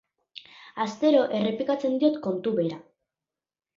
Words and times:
Astero 0.85 1.21
errepikatzen 1.41 2.01
diot 2.05 2.19
kontu 2.27 2.59
bera. 2.63 2.85